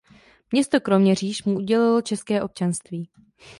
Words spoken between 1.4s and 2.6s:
mu udělilo čestné